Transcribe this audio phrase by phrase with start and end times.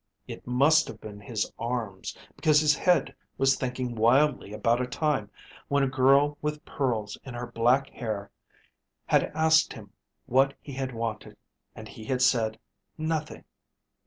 [0.27, 5.29] It must have been his arms, because his head was thinking wildly about a time
[5.67, 8.31] when a girl with pearls in her black hair
[9.05, 9.93] had asked him
[10.25, 11.37] what he had wanted,
[11.75, 12.57] and he had said,
[12.97, 13.43] 'Nothing